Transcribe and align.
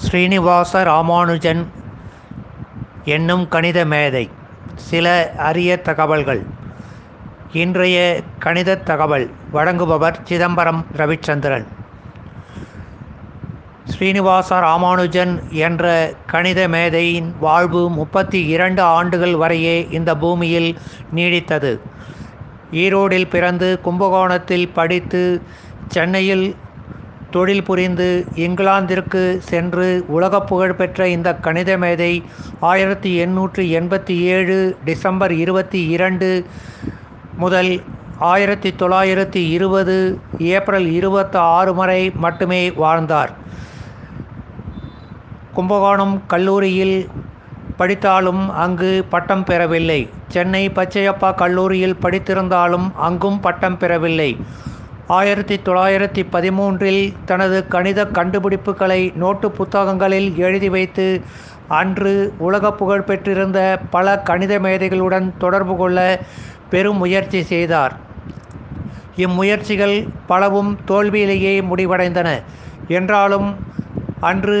ஸ்ரீனிவாச 0.00 0.82
ராமானுஜன் 0.82 1.70
என்னும் 3.04 3.48
கணித 3.48 3.84
மேதை. 3.84 4.30
சில 4.74 5.32
அரிய 5.38 5.80
தகவல்கள். 5.80 6.42
இன்றைய 7.52 8.20
கணித 8.38 8.76
தகவல். 8.76 9.30
வழங்குபவர் 9.52 10.14
சிதம்பரம் 10.22 10.86
ரவிச்சந்திரன். 10.96 11.66
ஸ்ரீனிவாச 13.84 14.60
ராமானுஜன் 14.60 15.42
என்ற 15.50 16.12
கணித 16.26 16.68
மேதையின் 16.68 17.34
வாழ்வு 17.40 17.90
முப்பத்தி 17.90 18.46
இரண்டு 18.46 18.82
ஆண்டுகள் 18.82 19.34
வரையே 19.34 19.90
இந்த 19.90 20.16
பூமியில் 20.16 20.78
நீடித்தது. 21.14 21.78
ஈரோடில் 22.72 23.28
பிறந்து 23.28 23.80
கும்பகோணத்தில் 23.80 24.68
படித்து 24.68 25.42
சென்னையில் 25.88 26.56
தொழில் 27.30 27.62
புரிந்து 27.62 28.26
இங்கிலாந்திற்கு 28.36 29.38
சென்று 29.38 30.04
உலக 30.08 30.40
புகழ்பெற்ற 30.40 31.08
இந்த 31.08 31.34
கணித 31.34 31.78
மேதை 31.78 32.22
ஆயிரத்தி 32.60 33.10
எண்ணூற்றி 33.24 33.64
எண்பத்தி 33.78 34.16
ஏழு 34.34 34.76
டிசம்பர் 34.84 35.32
இருபத்தி 35.32 35.86
இரண்டு 35.86 36.44
முதல் 37.36 37.72
ஆயிரத்தி 38.18 38.70
தொள்ளாயிரத்தி 38.70 39.42
இருபது 39.50 40.20
ஏப்ரல் 40.38 40.88
இருபத்தி 40.90 41.38
ஆறு 41.38 41.74
வரை 41.74 42.12
மட்டுமே 42.16 42.70
வாழ்ந்தார். 42.70 43.32
கும்பகோணம் 45.54 46.22
கல்லூரியில் 46.26 47.08
படித்தாலும் 47.76 48.50
அங்கு 48.64 49.04
பட்டம் 49.10 49.44
பெறவில்லை. 49.44 50.08
சென்னை 50.28 50.68
பச்சையப்பா 50.68 51.34
கல்லூரியில் 51.34 52.00
படித்திருந்தாலும் 52.02 52.88
அங்கும் 52.94 53.40
பட்டம் 53.40 53.78
பெறவில்லை. 53.78 54.36
ஆயிரத்தி 55.16 55.56
தொள்ளாயிரத்தி 55.56 56.22
பதிமூன்றில் 56.32 57.14
தனது 57.26 57.68
கணித 57.68 58.00
கண்டுபிடிப்புகளை 58.04 59.14
நோட்டு 59.14 59.50
புத்தகங்களில் 59.50 60.36
எழுதி 60.36 60.68
வைத்து 60.68 61.06
அன்று 61.68 62.12
உலக 62.38 62.72
புகழ் 62.72 63.02
பெற்றிருந்த 63.02 63.58
பல 63.90 64.18
கணித 64.18 64.58
மேதைகளுடன் 64.58 65.36
தொடர்பு 65.38 65.76
கொள்ள 65.76 65.98
பெரும் 66.70 66.96
முயற்சி 66.96 67.42
செய்தார். 67.42 67.94
இம்முயற்சிகள் 69.16 69.96
பலவும் 70.26 70.78
தோல்வியிலேயே 70.86 71.60
முடிவடைந்தன. 71.60 72.28
என்றாலும் 72.88 73.48
அன்று 74.20 74.60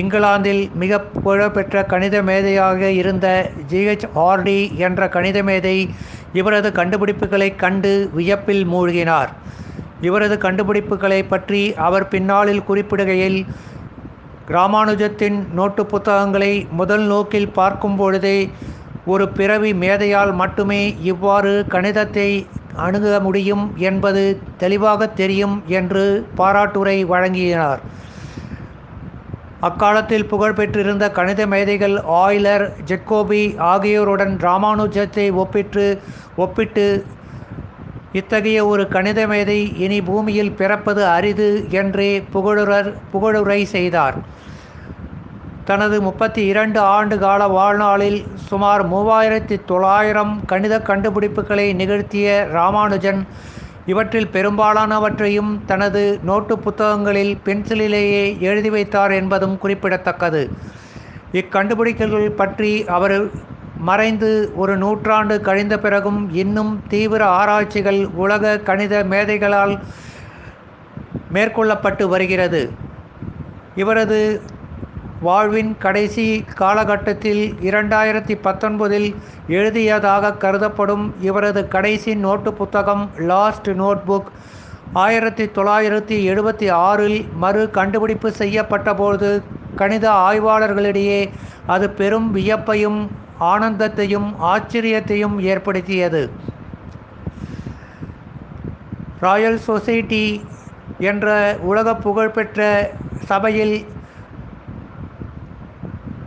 இங்கிலாந்தில் 0.00 0.62
மிக 0.82 0.98
புகழ்பெற்ற 1.16 1.78
கணித 1.84 2.16
மேதையாக 2.28 2.90
இருந்த 3.00 3.26
ஜிஹெச் 3.70 4.06
ஆர்டி 4.28 4.58
என்ற 4.86 5.08
கணித 5.16 5.38
மேதை 5.48 5.74
இவரது 6.32 6.68
கண்டுபிடிப்புகளை 6.78 7.48
கண்டு 7.62 7.92
வியப்பில் 8.14 8.64
மூழ்கினார். 8.72 9.30
இவரது 10.00 10.36
கண்டுபிடிப்புகளை 10.44 11.20
பற்றி 11.32 11.62
அவர் 11.86 12.06
பின்னாளில் 12.14 12.66
குறிப்பிடுகையில் 12.68 13.38
ராமானுஜத்தின் 14.56 15.38
நோட்டு 15.58 15.82
புத்தகங்களை 15.86 16.52
முதல் 16.80 17.04
நோக்கில் 17.12 17.52
பார்க்கும் 17.58 17.98
பொழுதே 18.00 18.38
ஒரு 19.12 19.24
பிறவி 19.38 19.70
மேதையால் 19.82 20.32
மட்டுமே 20.40 20.82
இவ்வாறு 21.12 21.52
கணிதத்தை 21.74 22.28
அணுக 22.86 23.06
முடியும் 23.26 23.64
என்பது 23.90 24.22
தெளிவாக 24.62 25.06
தெரியும் 25.20 25.56
என்று 25.80 26.04
பாராட்டுரை 26.38 26.98
வழங்கினார். 27.12 27.80
அக்காலத்தில் 29.62 30.24
புகழ்பெற்றிருந்த 30.24 31.04
கணித 31.10 31.42
மேதைகள் 31.46 31.94
ஆய்லர் 32.22 32.64
ஜெக்கோபி 32.84 33.42
ஆகியோருடன் 33.72 34.34
ராமானுஜத்தை 34.38 35.26
ஒப்பிட்டு 35.32 35.84
ஒப்பிட்டு 36.36 36.86
இத்தகைய 38.12 38.66
ஒரு 38.66 38.88
கணித 38.88 39.20
மேதை 39.26 39.58
இனி 39.76 39.98
பூமியில் 40.02 40.52
பிறப்பது 40.52 41.02
அரிது 41.06 41.48
என்றே 41.70 42.10
புகழுரர் 42.32 42.90
புகழுரை 43.12 43.60
செய்தார். 43.64 44.16
தனது 45.64 45.96
முப்பத்தி 46.00 46.42
இரண்டு 46.44 46.80
ஆண்டு 46.80 47.18
கால 47.18 47.46
வாழ்நாளில் 47.48 48.20
சுமார் 48.48 48.84
மூவாயிரத்தி 48.90 49.58
தொள்ளாயிரம் 49.66 50.34
கணித 50.46 50.74
கண்டுபிடிப்புகளை 50.78 51.66
நிகழ்த்திய 51.74 52.28
ராமானுஜன் 52.52 53.20
இவற்றில் 53.86 54.32
பெரும்பாலானவற்றையும் 54.32 55.52
தனது 55.64 56.02
நோட்டு 56.22 56.54
புத்தகங்களில் 56.58 57.32
பென்சிலிலேயே 57.44 58.24
எழுதி 58.40 58.70
வைத்தார் 58.70 59.12
என்பதும் 59.12 59.56
குறிப்பிடத்தக்கது. 59.58 60.42
இக்கண்டுபிடிப்புகள் 61.32 62.28
பற்றி 62.30 62.72
அவர் 62.96 63.16
மறைந்து 63.80 64.30
ஒரு 64.54 64.76
நூற்றாண்டு 64.76 65.40
கழிந்த 65.40 65.74
பிறகும் 65.78 66.30
இன்னும் 66.32 66.72
தீவிர 66.88 67.22
ஆராய்ச்சிகள் 67.40 68.00
உலக 68.14 68.58
கணித 68.68 68.94
மேதைகளால் 69.04 69.74
மேற்கொள்ளப்பட்டு 71.30 72.04
வருகிறது. 72.04 72.62
இவரது 73.74 74.20
வாழ்வின் 75.22 75.78
கடைசி 75.78 76.24
காலகட்டத்தில் 76.54 77.42
இரண்டாயிரத்தி 77.60 78.34
பத்தொன்பதில் 78.42 79.08
எழுதியதாக 79.48 80.32
கருதப்படும் 80.34 81.14
இவரது 81.20 81.68
கடைசி 81.68 82.14
நோட்டு 82.14 82.52
புத்தகம் 82.52 83.10
லாஸ்ட் 83.26 83.70
நோட்புக் 83.70 84.30
ஆயிரத்தி 84.94 85.44
தொள்ளாயிரத்தி 85.46 86.16
எழுபத்தி 86.32 86.70
ஆறில் 86.80 87.28
மறு 87.34 87.70
கண்டுபிடிப்பு 87.70 88.30
செய்யப்பட்டபோது 88.38 89.28
கணித 89.76 90.10
ஆய்வாளர்களிடையே 90.28 91.20
அது 91.66 91.90
பெரும் 91.90 92.34
வியப்பையும் 92.36 93.00
ஆனந்தத்தையும் 93.52 94.28
ஆச்சரியத்தையும் 94.44 95.40
ஏற்படுத்தியது. 95.42 96.22
ராயல் 99.20 99.58
சொசைட்டி 99.58 100.24
என்ற 100.98 101.26
உலக 101.62 101.94
புகழ்பெற்ற 101.96 102.60
சபையில் 103.26 103.76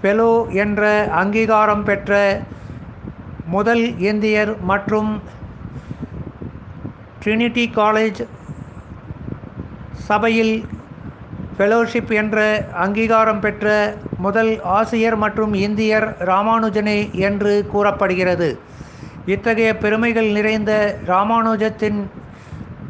ஃபெலோ 0.00 0.32
என்ற 0.64 0.82
அங்கீகாரம் 1.20 1.84
பெற்ற 1.88 2.12
முதல் 3.46 3.84
இந்தியர் 4.10 4.52
மற்றும் 4.62 5.10
ட்ரினிட்டி 7.24 7.64
காலேஜ் 7.78 8.20
சபையில் 10.08 10.54
ஃபெலோஷிப் 11.56 12.12
என்ற 12.20 12.38
அங்கீகாரம் 12.84 13.40
பெற்ற 13.40 13.66
முதல் 14.18 14.52
ஆசிரியர் 14.76 15.16
மற்றும் 15.16 15.54
இந்தியர் 15.66 16.06
ராமானுஜனே 16.30 16.98
என்று 17.28 17.52
கூறப்படுகிறது. 17.72 18.48
இத்தகைய 19.26 19.70
பெருமைகள் 19.76 20.30
நிறைந்த 20.36 20.72
ராமானுஜத்தின் 21.06 22.00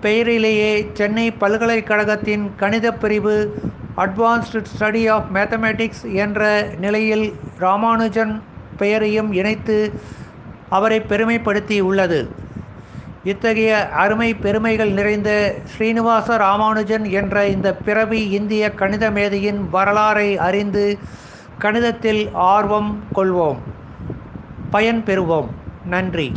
பெயரிலேயே 0.00 0.70
சென்னை 0.98 1.26
பல்கலைக்கழகத்தின் 1.42 2.44
கணித 2.56 2.86
பிரிவு 2.92 3.36
அட்வான்ஸ்டு 4.00 4.60
ஸ்டடி 4.72 5.02
ஆஃப் 5.10 5.28
மேத்தமேட்டிக்ஸ் 5.34 6.04
என்ற 6.14 6.42
நிலையில் 6.78 7.26
ராமானுஜன் 7.58 8.32
பெயரையும் 8.76 9.30
இணைத்து 9.32 9.76
அவரை 10.68 10.98
பெருமைப்படுத்தி 11.08 11.80
உள்ளது. 11.80 12.20
இத்தகைய 13.24 13.72
அருமை 14.02 14.28
பெருமைகள் 14.34 14.92
நிறைந்த 14.92 15.30
ஸ்ரீனிவாச 15.64 16.36
ராமானுஜன் 16.36 17.06
என்ற 17.18 17.46
இந்த 17.46 17.68
பிறவி 17.86 18.20
இந்திய 18.30 18.62
கணித 18.74 19.10
மேதையின் 19.10 19.60
வரலாறை 19.72 20.28
அறிந்து 20.48 20.84
கணிதத்தில் 21.58 22.22
ஆர்வம் 22.50 22.92
கொள்வோம். 23.14 23.60
பயன் 24.70 25.02
பெறுவோம். 25.06 25.48
நன்றி. 25.86 26.28